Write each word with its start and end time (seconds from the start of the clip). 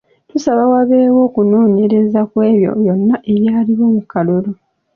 Tusaba 0.29 0.63
wabeewo 0.73 1.19
okunoonyereza 1.27 2.19
ku 2.29 2.37
ebyo 2.51 2.71
byonna 2.81 3.15
ebyaliwo 3.33 3.85
mu 3.95 4.01
kalulu. 4.11 4.51